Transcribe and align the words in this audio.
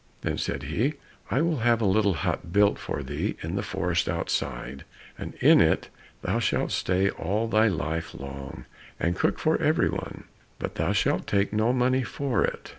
Then 0.21 0.39
said 0.39 0.63
he, 0.63 0.95
"I 1.29 1.43
will 1.43 1.57
have 1.59 1.79
a 1.79 1.85
little 1.85 2.15
hut 2.15 2.51
built 2.51 2.79
for 2.79 3.03
thee 3.03 3.37
in 3.43 3.55
the 3.55 3.61
forest 3.61 4.09
outside, 4.09 4.83
and 5.15 5.35
in 5.35 5.61
it 5.61 5.89
thou 6.23 6.39
shalt 6.39 6.71
stay 6.71 7.11
all 7.11 7.47
thy 7.47 7.67
life 7.67 8.15
long 8.15 8.65
and 8.99 9.15
cook 9.15 9.37
for 9.37 9.57
every 9.61 9.89
one, 9.91 10.23
but 10.57 10.73
thou 10.73 10.91
shalt 10.91 11.27
take 11.27 11.53
no 11.53 11.71
money 11.71 12.01
for 12.01 12.43
it." 12.43 12.69